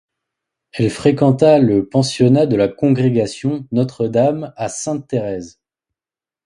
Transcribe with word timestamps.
Elle 0.71 0.89
fréquenta 0.89 1.59
le 1.59 1.87
pensionnat 1.87 2.47
de 2.47 2.55
la 2.55 2.67
Congrégation 2.67 3.67
Notre-Dame 3.71 4.51
à 4.57 4.67
Sainte-Thérèse. 4.67 5.59